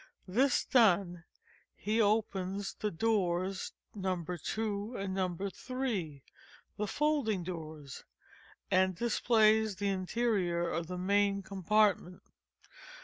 [0.27, 1.25] This done,
[1.75, 4.25] he opens the doors No.
[4.25, 5.37] 2 and No.
[5.47, 6.23] 3,
[6.75, 8.03] (the folding doors)
[8.71, 12.23] and displays the interior of the main compartment.